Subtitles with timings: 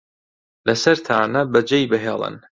[0.67, 2.35] لەسەرتانە بەجێی بهێڵن